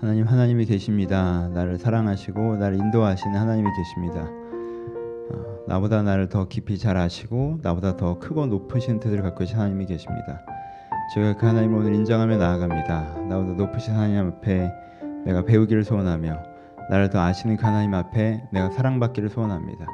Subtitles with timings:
[0.00, 1.48] 하나님 하나님이 계십니다.
[1.48, 4.28] 나를 사랑하시고 나를 인도하시는 하나님이 계십니다.
[5.30, 9.86] 어, 나보다 나를 더 깊이 잘 아시고 나보다 더 크고 높으신 뜻을 갖고 계신 하나님이
[9.86, 10.42] 계십니다.
[11.14, 13.26] 제가 그 하나님을 오늘 인정하며 나아갑니다.
[13.28, 14.72] 나보다 높으신 하나님 앞에
[15.24, 16.36] 내가 배우기를 소원하며
[16.90, 19.86] 나를 더 아시는 그 하나님 앞에 내가 사랑받기를 소원합니다.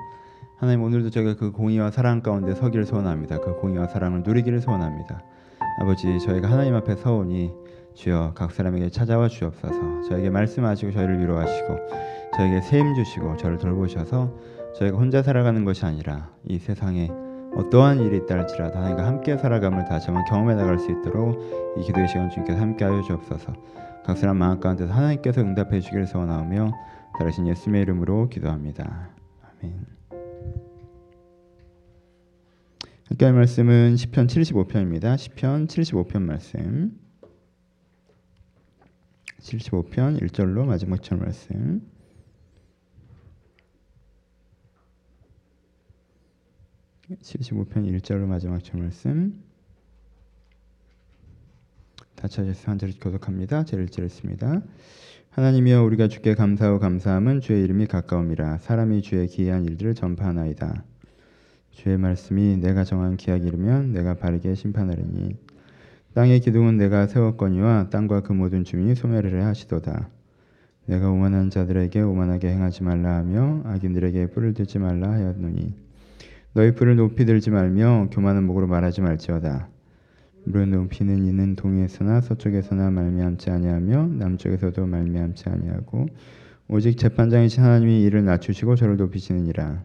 [0.56, 3.40] 하나님 오늘도 제가 그 공의와 사랑 가운데 서기를 소원합니다.
[3.40, 5.22] 그 공의와 사랑을 누리기를 소원합니다.
[5.80, 7.52] 아버지 저희가 하나님 앞에 서오니
[7.94, 11.76] 주여 각 사람에게 찾아와 주옵소서 저에게 말씀하시고 저희를 위로하시고
[12.36, 14.34] 저에게 세임 주시고 저를 돌보셔서
[14.76, 17.10] 저희가 혼자 살아가는 것이 아니라 이 세상에
[17.54, 21.38] 어떠한 일이 있다 할지라도 하나님과 함께 살아감을 다시 한번 경험해 나갈 수 있도록
[21.78, 23.52] 이 기도의 시간 주님께서 함께하여 주옵소서
[24.04, 26.72] 각 사람 마음 가운데서 하나님께서 응답해 주기를 소원하며
[27.18, 29.10] 다르신 예수님의 이름으로 기도합니다.
[29.60, 29.86] 아멘
[33.04, 35.18] 함께 할 말씀은 시편 75편입니다.
[35.18, 37.01] 시편 75편 말씀
[39.42, 41.82] 75편 1절로 마지막 절 말씀
[47.10, 49.42] (75편 1절로 마지막 절 말씀
[52.14, 53.64] 다 찾아서 한 절을 교독합니다.
[53.64, 54.62] 제를 찔렀습니다.
[55.30, 60.84] 하나님이여 우리가 주께 감사하고 감사함은 주의 이름이 가까움이라 사람이 주의 기이한 일들을 전파하나이다.
[61.72, 65.51] 주의 말씀이 내가 정한 기약 이르면 내가 바르게 심판하리니
[66.14, 70.08] 땅의 기둥은 내가 세웠거니와 땅과 그 모든 주민이 소멸을 하시도다.
[70.86, 75.74] 내가 오만한 자들에게 오만하게 행하지 말라 하며 악인들에게 뿔을 들지 말라 하였노니
[76.54, 79.68] 너희 뿔을 높이 들지 말며 교만한 목으로 말하지 말지어다.
[80.44, 86.06] 물을 높이는 이는 동에서나 서쪽에서나 말미암지 아니하며 남쪽에서도 말미암지 아니하고
[86.68, 89.84] 오직 재판장이신 하나님이 이를 낮추시고 저를 높이시느니라.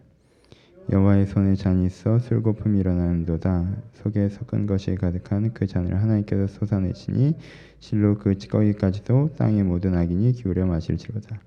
[0.90, 3.76] 여호와의 손에 잔이 있어 슬고픔이 일어나는도다.
[3.94, 7.34] 속에 섞은 것이 가득한 그 잔을 하나님께서 쏟아내시니
[7.78, 11.40] 실로 그 찌꺼기까지도 땅의 모든 악인이 기울여 마실지로다.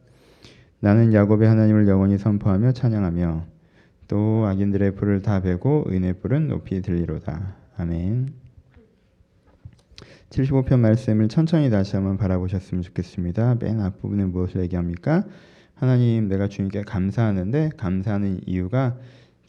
[0.80, 3.46] 나는 야곱의 하나님을 영원히 선포하며 찬양하며
[4.08, 7.56] 또 악인들의 불을 다 베고 의의 불은 높이 들리로다.
[7.78, 8.34] 아멘.
[10.30, 13.56] 75편 말씀을 천천히 다시 한번 바라보셨으면 좋겠습니다.
[13.60, 15.26] 맨 앞부분에 무엇을 얘기합니까?
[15.74, 18.98] 하나님 내가 주님께 감사하는데 감사하는 이유가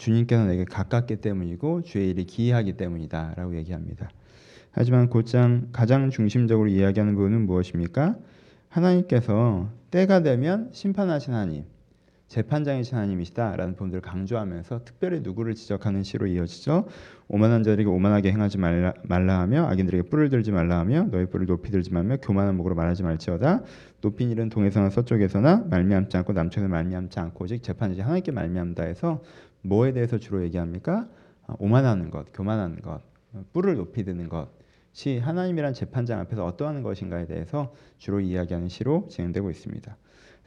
[0.02, 4.10] 주님께서 내게 가깝기 때문이고 주의 일이 기이하기 때문이다라고 얘기합니다.
[4.72, 8.16] 하지만 곧장 가장 중심적으로 이야기하는 부분은 무엇입니까?
[8.68, 11.64] 하나님께서 때가 되면 심판하신 하나님,
[12.26, 16.88] 재판장이신 하나님이시다라는 부분들을 강조하면서 특별히 누구를 지적하는 시로 이어지죠.
[17.28, 21.70] 오만한 자들에게 오만하게 행하지 말라, 말라 하며 악인들에게 뿔을 들지 말라 하며 너희 뿔을 높이
[21.70, 23.62] 들지 말며 교만한 목으로 말하지 말지어다.
[24.00, 29.22] 높인 일은 동에서나 서쪽에서나 말미암지 않고 남쪽에서 말미암지 않고 오직 재판이지 하나님께 말미암다 해서
[29.62, 31.08] 뭐에 대해서 주로 얘기합니까?
[31.46, 33.00] 아, 오만하는 것, 교만하는 것,
[33.52, 39.96] 뿔을 높이 드는 것이 하나님이란 재판장 앞에서 어떠한 것인가에 대해서 주로 이야기하는 시로 진행되고 있습니다.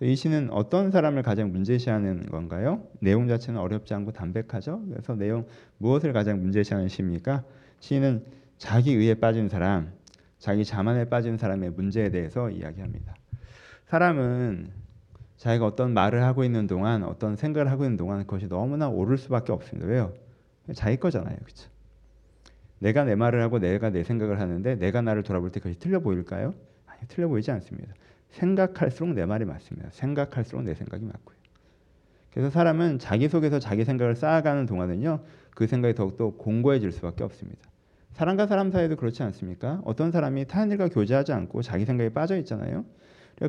[0.01, 2.83] 이 시는 어떤 사람을 가장 문제시하는 건가요?
[2.99, 4.83] 내용 자체는 어렵지 않고 담백하죠.
[4.89, 5.45] 그래서 내용
[5.77, 7.45] 무엇을 가장 문제시하는 시입니까?
[7.79, 8.25] 시는
[8.57, 9.93] 자기 의에 빠진 사람,
[10.37, 13.15] 자기 자만에 빠진 사람의 문제에 대해서 이야기합니다.
[13.85, 14.84] 사람은
[15.37, 19.51] 자기가 어떤 말을 하고 있는 동안 어떤 생각을 하고 있는 동안 그것이 너무나 옳을 수밖에
[19.51, 19.87] 없습니다.
[19.87, 20.13] 왜요?
[20.73, 21.35] 자기 거잖아요.
[21.43, 21.69] 그렇죠?
[22.79, 26.53] 내가 내 말을 하고 내가 내 생각을 하는데 내가 나를 돌아볼 때 그것이 틀려 보일까요?
[26.85, 27.93] 아니, 틀려 보이지 않습니다.
[28.29, 29.89] 생각할수록 내 말이 맞습니다.
[29.91, 31.35] 생각할수록 내 생각이 맞고요.
[32.31, 35.21] 그래서 사람은 자기 속에서 자기 생각을 쌓아가는 동안은요.
[35.51, 37.61] 그 생각이 더욱더 공고해질 수밖에 없습니다.
[38.11, 39.81] 사람과 사람 사이도 그렇지 않습니까?
[39.85, 42.85] 어떤 사람이 타인들과 교제하지 않고 자기 생각에 빠져 있잖아요.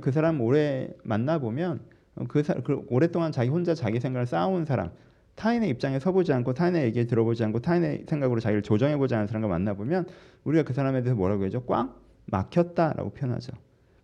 [0.00, 1.80] 그 사람 오래 만나 보면
[2.28, 4.90] 그, 사, 그 오랫동안 자기 혼자 자기 생각을 쌓아온 사람,
[5.34, 9.74] 타인의 입장에 서보지 않고 타인의 얘기 들어보지 않고 타인의 생각으로 자기를 조정해보지 않은 사람과 만나
[9.74, 10.06] 보면
[10.44, 11.62] 우리가 그 사람에 대해서 뭐라고 하죠?
[11.64, 13.52] 꽉 막혔다라고 표현하죠.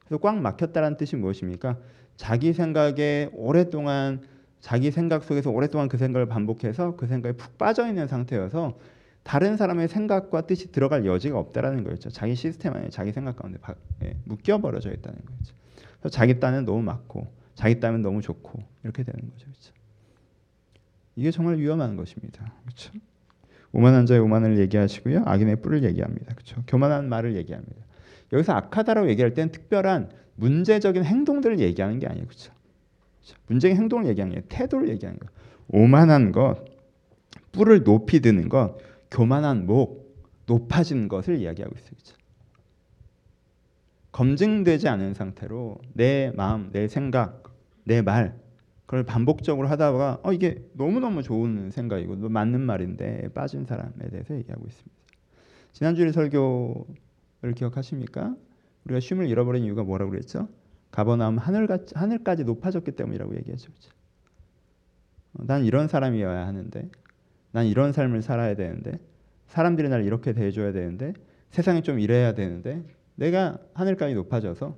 [0.06, 1.78] 그래서 꽉 막혔다라는 뜻이 무엇입니까?
[2.16, 4.20] 자기 생각에 오랫동안
[4.60, 8.78] 자기 생각 속에서 오랫동안 그 생각을 반복해서 그 생각에 푹 빠져 있는 상태여서
[9.22, 12.10] 다른 사람의 생각과 뜻이 들어갈 여지가 없다라는 거였죠.
[12.10, 13.58] 자기 시스템 안에 자기 생각 가운데
[14.02, 15.54] 예, 묶여 버려져 있다는 거죠.
[16.10, 19.46] 자기 딴은 너무 맞고 자기 딴은 너무 좋고 이렇게 되는 거죠.
[19.46, 19.72] 그렇죠?
[21.16, 22.52] 이게 정말 위험한 것입니다.
[22.64, 22.92] 그렇죠?
[23.72, 25.22] 오만한 자의 오만을 얘기하시고요.
[25.24, 26.34] 악인의 뿔을 얘기합니다.
[26.34, 26.62] 그렇죠?
[26.66, 27.86] 교만한 말을 얘기합니다.
[28.32, 32.26] 여기서 악하다라고 얘기할 땐 특별한 문제적인 행동들을 얘기하는 게 아니에요.
[32.26, 32.52] 그렇죠?
[33.20, 33.36] 그렇죠?
[33.46, 35.28] 문제적인 행동을 얘기하는 게 태도를 얘기하는 거.
[35.68, 36.64] 오만한 것,
[37.52, 38.78] 뿔을 높이 드는 것,
[39.10, 40.16] 교만한 목,
[40.46, 41.90] 높아진 것을 이야기하고 있어요.
[41.90, 42.16] 그렇죠?
[44.12, 47.42] 검증되지 않은 상태로 내 마음, 내 생각,
[47.84, 48.38] 내 말,
[48.86, 55.02] 그걸 반복적으로 하다가 어 이게 너무너무 좋은 생각이고 맞는 말인데 빠진 사람에 대해서 얘기하고 있습니다.
[55.72, 58.36] 지난주에 설교를 기억하십니까?
[58.84, 60.48] 우리가 쉼을 잃어버린 이유가 뭐라고 그랬죠?
[60.90, 63.70] 가버나움 하늘까지, 하늘까지 높아졌기 때문이라고 얘기하죠.
[63.70, 63.90] 그렇죠?
[65.34, 66.90] 어, 난 이런 사람이어야 하는데,
[67.50, 68.98] 난 이런 삶을 살아야 되는데,
[69.46, 71.14] 사람들이 날 이렇게 대해줘야 되는데,
[71.50, 72.82] 세상이 좀 이래야 되는데,
[73.14, 74.76] 내가 하늘까지 높아져서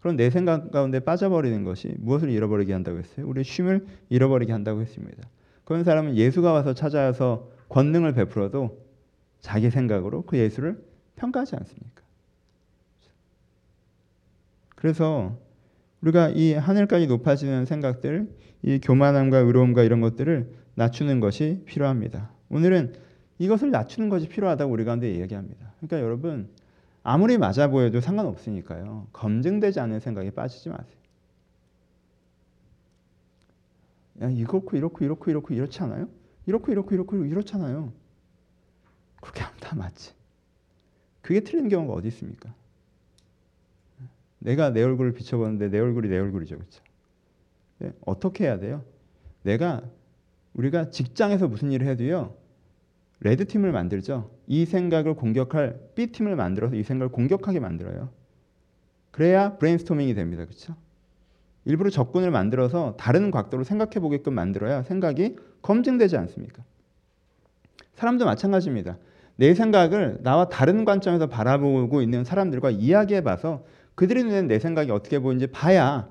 [0.00, 3.26] 그런 내 생각 가운데 빠져버리는 것이 무엇을 잃어버리게 한다고 했어요?
[3.28, 5.28] 우리 쉼을 잃어버리게 한다고 했습니다.
[5.64, 8.82] 그런 사람은 예수가 와서 찾아와서 권능을 베풀어도
[9.40, 10.82] 자기 생각으로 그 예수를
[11.16, 12.02] 평가하지 않습니까?
[14.74, 15.38] 그래서
[16.00, 18.28] 우리가 이 하늘까지 높아지는 생각들,
[18.62, 22.30] 이 교만함과 의로움과 이런 것들을 낮추는 것이 필요합니다.
[22.48, 22.94] 오늘은
[23.38, 25.72] 이것을 낮추는 것이 필요하다고 우리 가운데 이야기합니다.
[25.78, 26.48] 그러니까 여러분
[27.02, 29.08] 아무리 맞아 보여도 상관없으니까요.
[29.12, 30.96] 검증되지 않은 생각에 빠지지 마세요.
[34.22, 36.08] 야, 이렇고 이렇고 이렇고 이렇고 이렇지 않아요?
[36.46, 37.92] 이렇고 이렇고 이렇고 이렇잖아요.
[39.20, 40.12] 그렇게 하면 다 맞지.
[41.22, 42.52] 그게 틀린 경우가 어디 있습니까?
[44.38, 46.82] 내가 내 얼굴을 비춰보는데 내 얼굴이 내 얼굴이죠, 그렇죠?
[47.78, 48.84] 네, 어떻게 해야 돼요?
[49.42, 49.82] 내가
[50.54, 52.36] 우리가 직장에서 무슨 일을 해도요,
[53.22, 54.30] red 팀을 만들죠.
[54.48, 58.10] 이 생각을 공격할 B 팀을 만들어서 이 생각을 공격하게 만들어요.
[59.12, 60.74] 그래야 브레인스토밍이 됩니다, 그렇죠?
[61.64, 66.64] 일부러 적군을 만들어서 다른 각도로 생각해 보게끔 만들어야 생각이 검증되지 않습니까?
[67.94, 68.98] 사람도 마찬가지입니다.
[69.36, 73.64] 내 생각을 나와 다른 관점에서 바라보고 있는 사람들과 이야기해 봐서
[73.94, 76.08] 그들이 눈에 내 생각이 어떻게 보이는지 봐야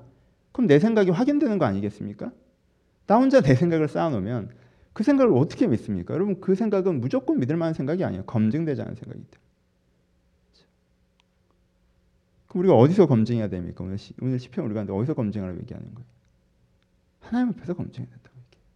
[0.52, 2.32] 그럼 내 생각이 확인되는 거 아니겠습니까?
[3.06, 4.61] 나 혼자 내 생각을 쌓아놓으면
[4.92, 6.14] 그 생각을 어떻게 믿습니까?
[6.14, 8.24] 여러분 그 생각은 무조건 믿을 만한 생각이 아니에요.
[8.24, 9.20] 검증되지 않은 때문에.
[12.48, 13.82] 그럼 우리가 어디서 검증해야 됩니까?
[13.82, 16.06] 오늘, 시, 오늘 시편 우리가 어디서 검증하라고 얘기하는 거예요?
[17.20, 18.66] 하나님 앞에서 검증해야 된다고 얘기해요.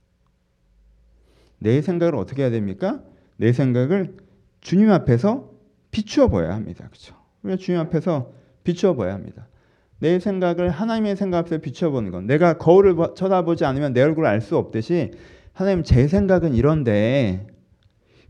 [1.59, 3.03] 내 생각을 어떻게 해야 됩니까?
[3.37, 4.17] 내 생각을
[4.63, 5.53] 주님 앞에서
[5.91, 6.87] 비추어 보여야 합니다.
[6.89, 7.17] 그렇죠?
[7.43, 8.33] 우리가 주님 앞에서
[8.65, 9.47] 비추어 보여야 합니다.
[9.99, 14.57] 내 생각을 하나님의 생각 앞에 비춰보는 건 내가 거울을 쳐다보지 않으면 내 얼굴을 알 수
[14.57, 15.13] 없듯이
[15.57, 17.47] 하나님 제 생각은 이런데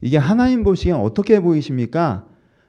[0.00, 2.24] 이게 하나님 보시기엔 어떻게 보이십니까?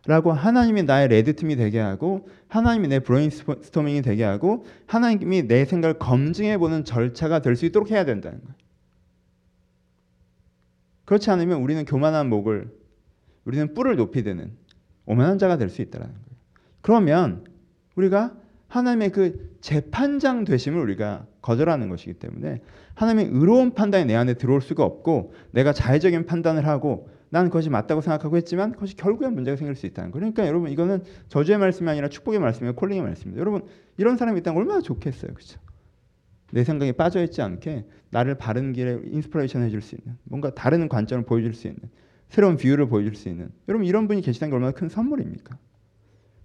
[0.08, 6.58] 라고 하나님이 나의 레드팀이 되게 하고 하나님이 내 브레인스토밍이 되게 하고 하나님이 내 생각을 검증해
[6.58, 8.56] 보는 절차가 될 수 있도록 해야 된다는 거예요.
[11.06, 12.72] 그렇지 않으면 우리는 교만한 목을
[13.46, 14.58] 우리는 뿔을 높이 드는
[15.06, 16.28] 오만한 자가 될 수 있다라는 거예요.
[16.82, 17.44] 그러면
[17.94, 18.36] 우리가
[18.70, 22.60] 하나님의 그 재판장 되심을 우리가 거절하는 것이기 때문에
[22.96, 28.02] 하나님의 의로운 판단이 내 안에 들어올 수가 없고 내가 자의적인 판단을 하고 나는 그것이 맞다고
[28.02, 30.20] 생각하고 했지만 그것이 결국엔 문제가 생길 수 있다는 거예요.
[30.20, 32.76] 그러니까 여러분 이거는 저주의 말씀이 아니라 축복의 말씀이에요.
[32.76, 33.40] calling의 말씀입니다.
[33.40, 33.64] 여러분
[33.96, 35.34] 이런 사람이 있다면 얼마나 좋겠어요.
[35.34, 35.60] 그렇죠?
[36.52, 41.24] 내 생각에 빠져 있지 않게 나를 바른 길에 inspiration 해줄 수 있는 뭔가 다른 관점을
[41.26, 41.80] 보여줄 수 있는
[42.28, 45.58] 새로운 view를 보여줄 수 있는 여러분 이런 분이 계시다는 게 얼마나 큰 선물입니까?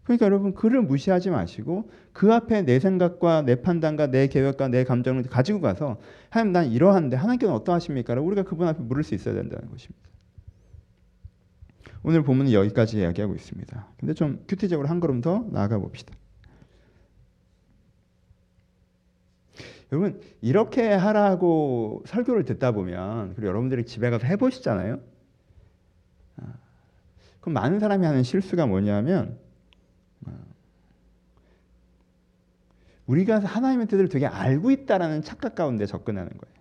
[0.05, 5.25] 그러니까 여러분 그를 무시하지 마시고 그 앞에 내 생각과 내 판단과 내 계획과 내 감정을
[5.25, 8.15] 가지고 가서 하나님 난 이러한데 하나님께는 어떠하십니까?
[8.15, 10.09] 우리가 그분 앞에 물을 수 있어야 된다는 것입니다.
[12.03, 13.87] 오늘 본문은 여기까지 이야기하고 있습니다.
[13.99, 16.15] 근데 좀 큐티적으로 한 걸음 더 나아가 봅시다.
[19.93, 24.99] 여러분 이렇게 하라고 설교를 듣다 보면 그리고 여러분들이 집에 가서 해보시잖아요.
[26.39, 26.55] 아,
[27.41, 29.39] 그럼 많은 사람이 하는 실수가 뭐냐면
[33.13, 36.55] 우리가 하나님의 뜻을 되게 알고 있다라는 착각 가운데 접근하는 거예요.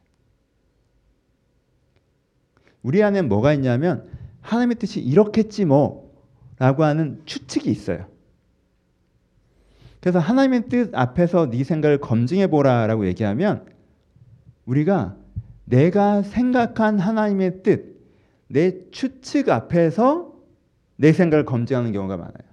[2.83, 4.09] 우리 안에 뭐가 있냐면
[4.41, 8.05] 하나님의 뜻이 이렇겠지 뭐라고 하는 추측이 있어요.
[10.01, 13.65] 그래서 하나님의 뜻 앞에서 네 생각을 검증해 보라라고 얘기하면
[14.65, 15.15] 우리가
[15.63, 18.01] 내가 생각한 하나님의 뜻,
[18.47, 20.33] 내 추측 앞에서
[20.97, 22.51] 내 생각을 검증하는 경우가 많아요.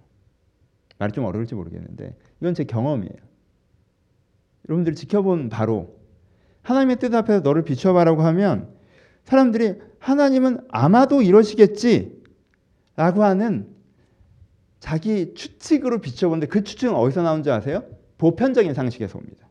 [0.98, 3.27] 말이 좀 어려울지 모르겠는데 이건 제 경험이에요.
[4.68, 5.96] 여러분들이 지켜본 바로
[6.62, 8.68] 하나님의 뜻 앞에서 너를 비춰봐라고 하면
[9.24, 12.22] 사람들이 하나님은 아마도 이러시겠지
[12.96, 13.68] 라고 하는
[14.80, 17.84] 자기 추측으로 비춰보는데 그 추측은 어디서 나온지 아세요?
[18.18, 19.48] 보편적인 상식에서 옵니다.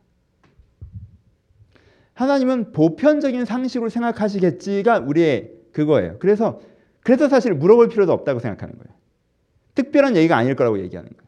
[2.13, 6.17] 하나님은 보편적인 상식으로 생각하시겠지가 우리의 그거예요.
[6.19, 6.59] 그래서
[7.01, 8.97] 그래서 사실 물어볼 필요도 없다고 생각하는 거예요.
[9.75, 11.26] 특별한 얘기가 아닐 거라고 얘기하는 거예요.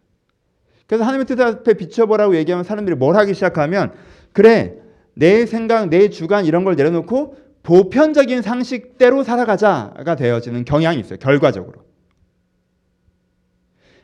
[0.90, 3.94] 그래서 하나님의 뜻 앞에 비춰보라고 얘기하면 사람들이 뭘 하기 시작하면
[4.34, 4.74] 그래
[5.14, 11.20] 내 생각, 내 주관 이런 걸 내려놓고 보편적인 상식대로 살아가자가 되어지는 경향이 있어요.
[11.20, 11.84] 결과적으로.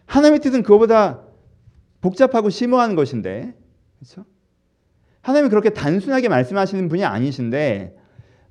[0.06, 1.22] 하나님의 뜻은 그거보다
[2.02, 3.56] 복잡하고 심오한 것인데,
[3.98, 4.26] 그렇죠?
[5.22, 7.96] 하나님이 그렇게 단순하게 말씀하시는 분이 아니신데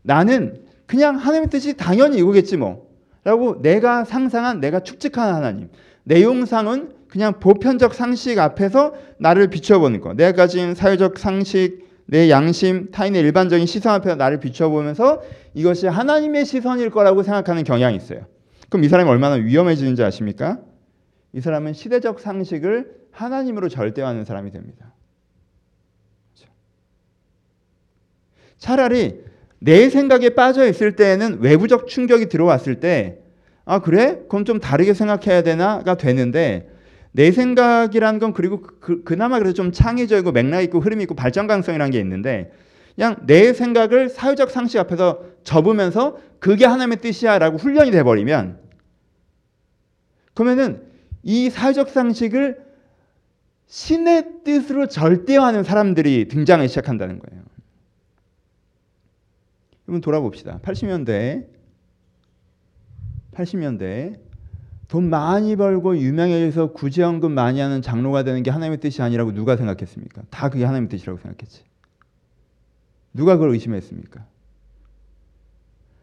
[0.02, 2.92] 나는 그냥 하나님의 뜻이 당연히 이거겠지 뭐.
[3.22, 5.70] 라고 내가 상상한 내가 축직한 하나님.
[6.02, 10.14] 내용상은 그냥 보편적 상식 앞에서 나를 비춰보는 거.
[10.14, 15.22] 내가 가진 사회적 상식, 내 양심, 타인의 일반적인 시선 앞에서 나를 비춰보면서
[15.54, 18.26] 이것이 하나님의 시선일 거라고 생각하는 경향이 있어요.
[18.68, 20.58] 그럼 이 사람이 얼마나 위험해지는지 아십니까?
[21.32, 24.92] 이 사람은 시대적 상식을 하나님으로 절대화하는 사람이 됩니다.
[26.34, 26.52] 그렇죠?
[28.58, 29.20] 차라리
[29.60, 33.20] 내 생각에 빠져 있을 때에는 외부적 충격이 들어왔을 때,
[33.64, 34.18] 아, 그래?
[34.28, 36.73] 그럼 좀 다르게 생각해야 되나가 되는데,
[37.16, 41.46] 내 생각이라는 건 그리고 그, 그 나마 그래도 좀 창의적이고 맥락 있고 흐름 있고 발전
[41.46, 42.52] 가능성이라는 게 있는데
[42.96, 48.58] 그냥 내 생각을 사회적 상식 앞에서 접으면서 그게 하나님의 뜻이야라고 훈련이 돼 버리면
[50.34, 50.82] 그러면은
[51.22, 52.64] 이 사회적 상식을
[53.68, 57.44] 신의 뜻으로 절대화하는 사람들이 등장하기 시작한다는 거예요.
[59.86, 60.58] 여러분 돌아봅시다.
[60.64, 61.46] 80년대
[63.34, 64.23] 80년대
[64.88, 70.22] 돈 많이 벌고 유명해져서 구제연금 많이 하는 장로가 되는 게 하나님의 뜻이 아니라고 누가 생각했습니까?
[70.30, 71.62] 다 그게 하나님의 뜻이라고 생각했지.
[73.12, 74.24] 누가 그걸 의심했습니까?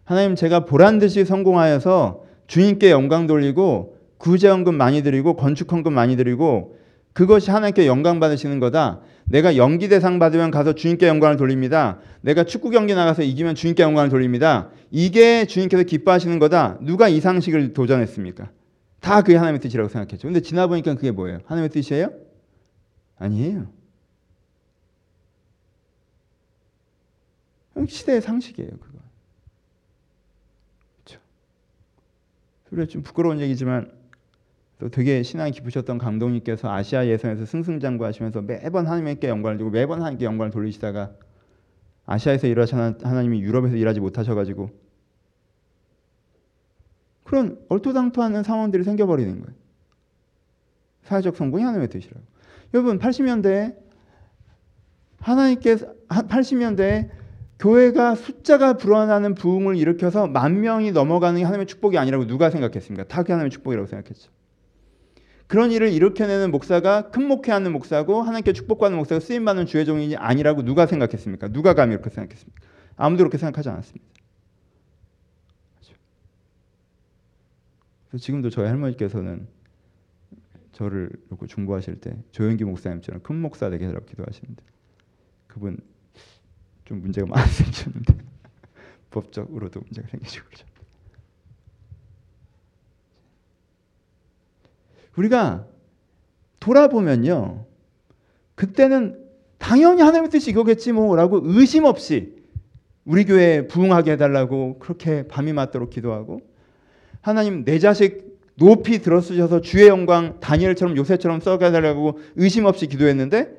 [0.05, 6.77] 하나님 제가 보란 듯이 성공하여서 주님께 영광 돌리고 구제연금 많이 드리고 건축헌금 많이 드리고
[7.13, 9.01] 그것이 하나님께 영광 받으시는 거다.
[9.25, 11.99] 내가 연기 대상 받으면 가서 주님께 영광을 돌립니다.
[12.21, 14.69] 내가 축구 경기 나가서 이기면 주님께 영광을 돌립니다.
[14.91, 16.77] 이게 주님께서 기뻐하시는 거다.
[16.81, 18.49] 누가 이 상식을 도전했습니까?
[19.01, 20.27] 다 그게 하나님의 뜻이라고 생각했죠.
[20.27, 21.39] 근데 지나 보니까 그게 뭐예요?
[21.45, 22.13] 하나님의 뜻이에요?
[23.17, 23.67] 아니에요.
[27.87, 28.99] 시대의 상식이에요, 그거.
[31.03, 31.19] 그렇죠.
[32.69, 33.91] 그래 좀 부끄러운 얘기지만
[34.77, 40.51] 또 되게 신앙이 깊으셨던 감독님께서 아시아 예선에서 승승장구하시면서 매번 하나님께 영광을 주고 매번 하나님께 영광을
[40.51, 41.11] 돌리시다가
[42.05, 44.71] 아시아에서 일하시는 하나님이 유럽에서 일하지 못하셔가지고
[47.23, 49.55] 그런 얼토당토하는 상황들이 생겨버리는 거예요.
[51.03, 52.21] 사회적 성공이 하나님의 뜻이라고.
[52.73, 53.75] 여러분 80년대
[55.19, 57.09] 하나님께서 80년대
[57.59, 63.07] 교회가 숫자가 불어나는 부흥을 일으켜서 만 명이 넘어가는 게 하나님의 축복이 아니라고 누가 생각했습니까?
[63.07, 64.31] 다 하나님의 축복이라고 생각했죠.
[65.45, 70.85] 그런 일을 일으켜내는 목사가 큰 목회하는 목사고 하나님께 축복받는 목사가 쓰임받는 주의 종이 아니라고 누가
[70.85, 71.49] 생각했습니까?
[71.49, 72.61] 누가 감히 그렇게 생각했습니까?
[72.95, 74.05] 아무도 그렇게 생각하지 않았습니다.
[78.11, 79.47] 그래서 지금도 저희 할머니께서는
[80.73, 84.63] 저를 놓고 중보하실 때 조영기 목사님처럼 큰 목사 되게 해달라고 기도하시는데
[85.47, 85.77] 그분
[86.83, 88.17] 좀 문제가 많이 생겼는데
[89.11, 90.65] 법적으로도 문제가 생기시고 그러죠.
[95.15, 95.67] 우리가
[96.59, 97.65] 돌아보면요.
[98.55, 99.25] 그때는
[99.57, 102.43] 당연히 하나님의 뜻이 이거겠지 뭐라고 의심 없이
[103.05, 106.50] 우리 교회 부흥하게 해달라고 그렇게 밤이 맞도록 기도하고
[107.21, 113.57] 하나님 내 자식 높이 들어쓰셔서 주의 영광 다니엘처럼 요새처럼 써가달라고 의심 없이 기도했는데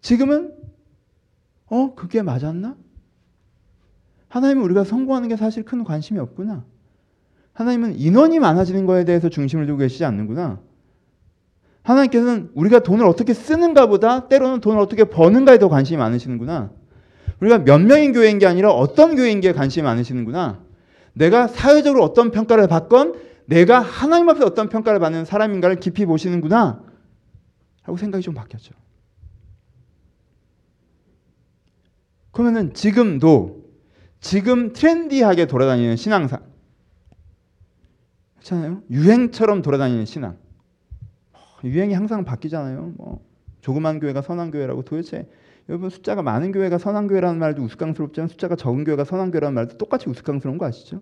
[0.00, 0.54] 지금은
[1.66, 2.76] 어 그게 맞았나?
[4.28, 6.64] 하나님은 우리가 성공하는 게 사실 큰 관심이 없구나.
[7.52, 10.60] 하나님은 인원이 많아지는 거에 대해서 중심을 두고 계시지 않는구나.
[11.82, 16.70] 하나님께서는 우리가 돈을 어떻게 쓰는가 보다 때로는 돈을 어떻게 버는가에 더 관심이 많으시는구나.
[17.40, 20.69] 우리가 몇 명인 교회인 게 아니라 어떤 교회인 게 관심이 많으시는구나.
[21.20, 26.82] 내가 사회적으로 어떤 평가를 받건 내가 하나님 앞에 어떤 평가를 받는 사람인가를 깊이 보시는구나
[27.82, 28.74] 하고 생각이 좀 바뀌었죠.
[32.30, 33.68] 그러면은 지금도
[34.20, 36.40] 지금 트렌디하게 돌아다니는 신앙사
[38.36, 38.82] 그렇잖아요.
[38.90, 40.38] 유행처럼 돌아다니는 신앙.
[41.64, 42.94] 유행이 항상 바뀌잖아요.
[42.96, 43.22] 뭐
[43.60, 45.28] 조그만 교회가 선한 교회라고 도대체
[45.70, 50.10] 여러분 숫자가 많은 교회가 선한 교회라는 말도 우스꽝스럽지만 숫자가 적은 교회가 선한 교회라는 말도 똑같이
[50.10, 51.00] 우스꽝스러운 거 아시죠?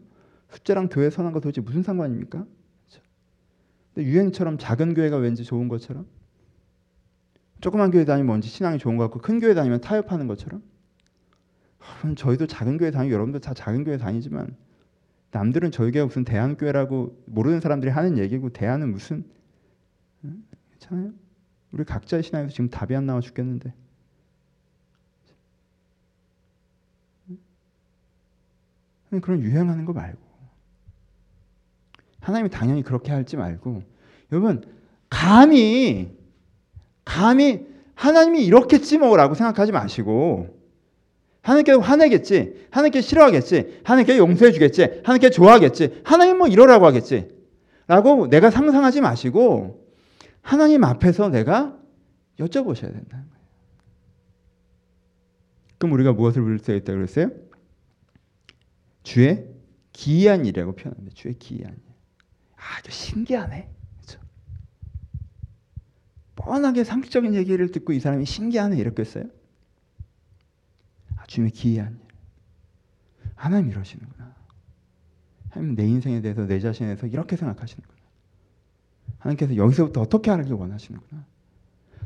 [0.50, 2.44] 숫자랑 교회 선한 거 도대체 무슨 상관입니까?
[2.44, 3.02] 그렇죠?
[3.94, 6.06] 근데 유행처럼 작은 교회가 왠지 좋은 것처럼
[7.62, 10.62] 조그만 교회 다니면 뭔지 신앙이 좋은 것 같고 큰 교회 다니면 타협하는 것처럼
[12.02, 14.54] 그럼 저희도 작은 교회 다니고 여러분들 다 작은 교회 다니지만
[15.30, 19.24] 남들은 저희 교회 무슨 대한교회라고 모르는 사람들이 하는 얘기고 대한은 무슨
[20.72, 21.12] 괜찮아요?
[21.72, 23.72] 우리 각자의 신앙에서 지금 답이 안 나와 죽겠는데
[29.22, 30.18] 그런 유행하는 거 말고
[32.20, 33.82] 하나님이 당연히 그렇게 할지 말고
[34.32, 34.64] 여러분
[35.08, 36.14] 감히
[37.04, 40.58] 감히 하나님이 이렇겠지 뭐라고 생각하지 마시고
[41.40, 47.28] 하나님께 화내겠지 하나님께 싫어하겠지 하나님께 용서해 주겠지 하나님께 좋아하겠지 하나님 뭐 이러라고 하겠지
[47.86, 49.88] 라고 내가 상상하지 마시고
[50.42, 51.76] 하나님 앞에서 내가
[52.38, 53.38] 여쭤보셔야 된다는 거예요.
[55.78, 57.30] 그럼 우리가 무엇을 부를 수 있다고 그랬어요?
[59.08, 59.48] 주의
[59.94, 61.14] 기이한 일이라고 표현합니다.
[61.14, 61.80] 주의 기이한 일.
[62.56, 63.70] 아, 이거 신기하네.
[63.96, 64.20] 그렇죠?
[66.36, 69.24] 뻔하게 상식적인 얘기를 듣고 이 사람이 신기하네 이랬겠어요?
[71.16, 71.98] 아, 주님의 기이한 일.
[73.34, 74.34] 하나님 이러시는구나.
[75.48, 77.98] 하나님 내 인생에 대해서 내 자신에 대해서 이렇게 생각하시는구나.
[79.20, 81.24] 하나님께서 여기서부터 어떻게 하길 원하시는구나.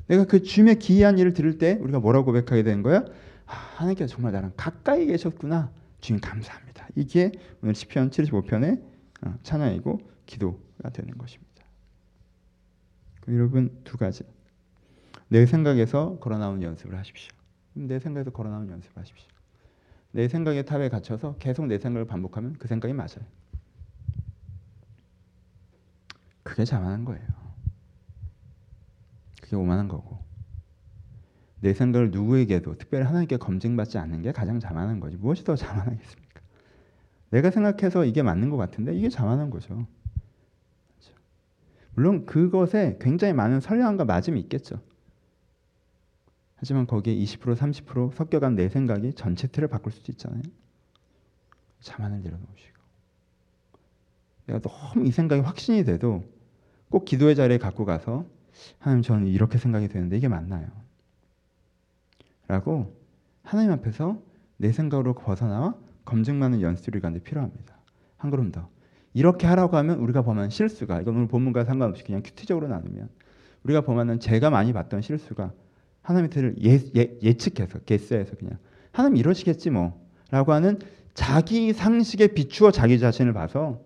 [0.06, 3.04] 내가 그 주님의 기이한 일을 들을 때 우리가 뭐라고 고백하게 되는 거야?
[3.46, 5.81] 아, 하나님께서 정말 나랑 가까이 계셨구나.
[6.02, 6.88] 주님 감사합니다.
[6.96, 7.32] 이게
[7.62, 8.82] 오늘 시편 75편의
[9.24, 11.64] 어, 찬양이고 기도가 되는 것입니다.
[13.28, 14.24] 여러분 두 가지.
[15.28, 17.30] 내 생각에서 걸어 나오는 연습을 하십시오.
[17.74, 19.28] 내 생각에서 걸어 나오는 연습을 하십시오.
[20.10, 23.24] 내 생각의 탑에 갇혀서 계속 내 생각을 반복하면 그 생각이 맞아요.
[26.42, 27.24] 그게 자만한 거예요.
[29.40, 30.18] 그게 오만한 거고.
[31.62, 35.16] 내 생각을 누구에게도 특별히 하나님께 검증받지 않는 게 가장 자만한 거지.
[35.16, 36.40] 무엇이 더 자만하겠습니까?
[37.30, 39.68] 내가 생각해서 이게 맞는 것 같은데 이게 자만한 거죠.
[39.68, 41.14] 그렇죠?
[41.94, 44.80] 물론 그것에 굉장히 많은 선량함과 맞음이 있겠죠.
[46.56, 50.42] 하지만 거기에 20% 30% 섞여간 내 생각이 전체 틀을 바꿀 수도 있잖아요.
[51.78, 52.82] 자만을 내려놓으시고
[54.46, 56.24] 내가 너무 이 생각이 확신이 돼도
[56.90, 58.26] 꼭 기도의 자리에 갖고 가서
[58.80, 60.66] 하나님 저는 이렇게 생각이 되는데 이게 맞나요?
[62.52, 62.94] 라고
[63.42, 64.20] 하나님 앞에서
[64.58, 67.74] 내 생각으로 벗어나와 검증받는 연습이 가는데 필요합니다.
[68.18, 68.68] 한 걸음 더.
[69.14, 73.08] 이렇게 하라고 하면 우리가 범한 실수가 이건 오늘 본문과 상관없이 그냥 큐티적으로 나누면
[73.62, 75.50] 우리가 범하는 제가 많이 봤던 실수가
[76.02, 78.58] 하나님의 뜻을 예, 예, 예측해서 개스해서 그냥
[78.90, 80.78] 하나님 이러시겠지 뭐라고 하는
[81.14, 83.80] 자기 상식에 비추어 자기 자신을 봐서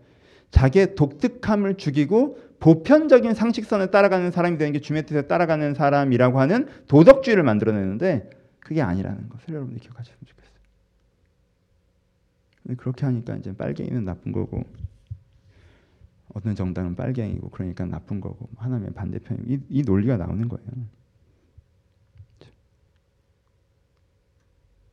[0.50, 7.44] 자기의 독특함을 죽이고 보편적인 상식선을 따라가는 사람이 되는 게 주의 뜻에 따라가는 사람이라고 하는 도덕주의를
[7.44, 8.30] 만들어내는데
[8.66, 10.56] 그게 아니라는 것을 여러분들이 기억하셨으면 좋겠어요.
[12.76, 14.64] 그렇게 하니까 이제 빨갱이는 나쁜 거고
[16.30, 20.66] 어느 정당은 빨갱이고 그러니까 나쁜 거고 하나님의 반대편이 이, 이 논리가 나오는 거예요.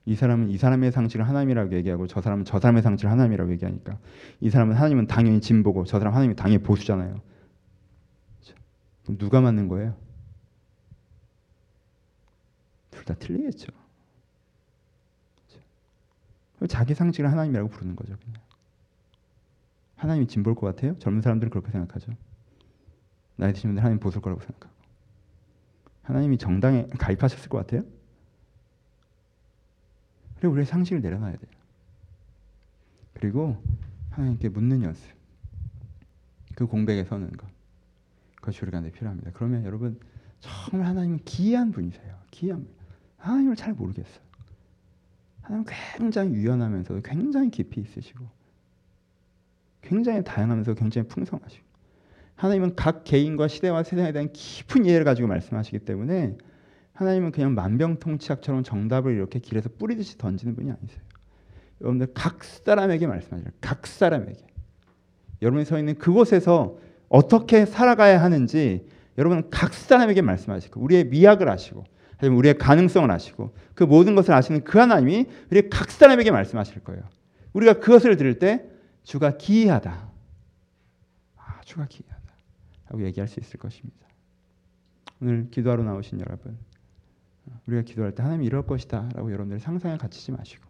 [0.06, 3.98] 이 사람은 이 사람의 상식을 하나님이라고 얘기하고 저 사람은 저 사람의 상식을 하나님이라고 얘기하니까
[4.40, 7.20] 이 사람은 하나님은 당연히 진보고 저 사람 하나님이 당연히 보수잖아요.
[9.02, 9.96] 그럼 누가 맞는 거예요?
[13.04, 13.68] 둘 다 틀리겠죠.
[16.70, 18.16] 자기 상식을 하나님이라고 부르는 거죠.
[18.18, 18.42] 그냥.
[19.98, 20.98] 하나님이 진보일 것 같아요?
[21.00, 22.14] 젊은 사람들은 그렇게 생각하죠.
[23.36, 24.74] 나이 드신 분들 하나님 보수일 거라고 생각하고.
[26.04, 27.84] 하나님이 정당에 가입하셨을 것 같아요?
[30.38, 31.52] 그리고 우리의 상식을 내려놔야 돼요.
[33.14, 33.62] 그리고
[34.12, 35.12] 하나님께 묻는 연습.
[36.56, 37.48] 그 공백에 서는 것.
[38.36, 39.32] 그것이 우리가 필요합니다.
[39.34, 40.00] 그러면 여러분
[40.40, 42.18] 정말 하나님은 기이한 분이세요.
[42.32, 42.83] 기이한 분.
[43.24, 44.22] 하나님을 잘 모르겠어요.
[45.42, 45.66] 하나님
[45.98, 48.26] 굉장히 유연하면서 굉장히 깊이 있으시고
[49.82, 51.64] 굉장히 다양하면서 굉장히 풍성하시고
[52.36, 56.38] 하나님은 각 개인과 시대와 세상에 대한 깊은 이해를 가지고 말씀하시기 때문에
[56.94, 61.02] 하나님은 그냥 만병통치약처럼 정답을 이렇게 길에서 뿌리듯이 던지는 분이 아니세요.
[61.82, 63.52] 여러분들 각 사람에게 말씀하세요.
[63.62, 64.46] 각 사람에게.
[65.42, 66.78] 여러분이 서 있는 그곳에서
[67.10, 71.84] 어떻게 살아가야 하는지 여러분은 각 사람에게 말씀하시고 우리의 미학을 아시고
[72.18, 77.04] 하지만 우리의 가능성을 아시고 그 모든 것을 아시는 그 하나님이 우리 각 사람에게 말씀하실 거예요.
[77.54, 78.66] 우리가 그것을 들을 때
[79.04, 80.10] 주가 기이하다.
[81.38, 82.22] 아, 주가 기이하다.
[82.90, 84.08] 라고 얘기할 수 있을 것입니다.
[85.22, 86.58] 오늘 기도하러 나오신 여러분
[87.68, 90.66] 우리가 기도할 때 하나님 이럴 것이다 라고 여러분들 상상에 갇히지 마시고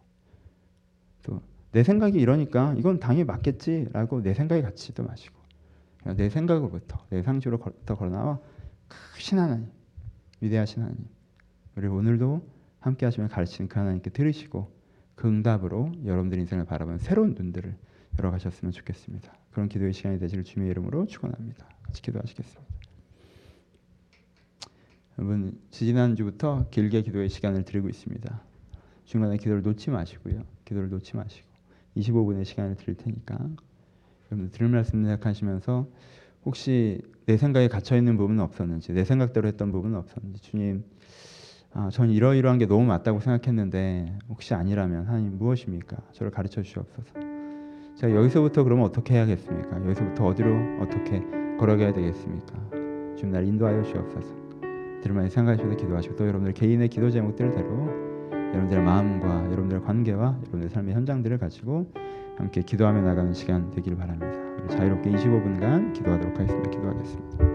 [1.22, 5.34] 또 내 생각이 이러니까 이건 당연히 맞겠지 라고 내 생각에 갇히지도 마시고
[6.16, 8.38] 내 생각으로부터 내 상식으로부터 걸어나와
[8.86, 9.68] 크신 하나님
[10.40, 11.04] 위대하신 하나님
[11.76, 12.46] 우리 오늘도
[12.78, 14.70] 함께 하시며 가르치는 그 하나님께 들으시고
[15.14, 17.76] 그 응답으로 여러분들 인생을 바라보는 새로운 눈들을
[18.18, 19.32] 열어가셨으면 좋겠습니다.
[19.50, 21.66] 그런 기도의 시간이 되시를 주님의 이름으로 축원합니다.
[21.82, 22.74] 같이 기도하시겠습니다.
[25.18, 28.40] 여러분 지난주부터 길게 기도의 시간을 드리고 있습니다.
[29.04, 30.42] 중간에 기도를 놓지 마시고요.
[30.64, 31.46] 기도를 놓지 마시고
[31.96, 33.36] 25분의 시간을 드릴 테니까
[34.30, 35.88] 여러분 들을 말씀 생각하시면서
[36.44, 40.84] 혹시 내 생각에 갇혀 있는 부분은 없었는지 내 생각대로 했던 부분은 없었는지 주님
[41.76, 45.96] 아, 전 이러이러한 게 너무 맞다고 생각했는데 혹시 아니라면 하나님 무엇입니까?
[46.12, 47.14] 저를 가르쳐 주시옵소서.
[47.96, 49.84] 제가 여기서부터 그러면 어떻게 해야겠습니까?
[49.84, 51.20] 여기서부터 어디로 어떻게
[51.58, 52.54] 걸어가야 되겠습니까?
[53.16, 54.44] 주님 날 인도하여 주옵소서.
[55.02, 57.88] 들을만 생각하셔서 기도하시고 또 여러분들 개인의 기도 제목들대로
[58.30, 61.90] 여러분들의 마음과 여러분들의 관계와 여러분들의 삶의 현장들을 가지고
[62.36, 64.32] 함께 기도하며 나가는 시간 되기를 바랍니다.
[64.68, 66.70] 자유롭게 25분간 기도하도록 하겠습니다.
[66.70, 67.53] 기도하겠습니다.